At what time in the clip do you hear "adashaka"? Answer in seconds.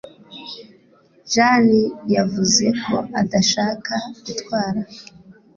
3.21-3.93